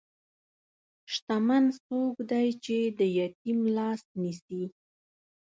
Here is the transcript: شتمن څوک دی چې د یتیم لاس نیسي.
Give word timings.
شتمن 1.13 1.63
څوک 1.85 2.15
دی 2.29 2.47
چې 2.63 2.77
د 2.99 2.99
یتیم 3.19 3.59
لاس 3.77 4.01
نیسي. 4.19 4.63